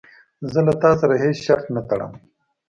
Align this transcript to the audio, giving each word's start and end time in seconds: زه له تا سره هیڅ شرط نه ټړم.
زه 0.51 0.59
له 0.67 0.73
تا 0.81 0.91
سره 1.01 1.13
هیڅ 1.23 1.37
شرط 1.45 1.65
نه 1.75 1.81
ټړم. 1.89 2.13